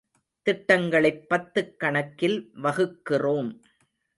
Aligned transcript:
திட்டங்களைப் 0.45 1.25
பத்துக் 1.29 1.75
கணக்கில் 1.77 2.51
வகுக்கிறோம். 2.63 3.51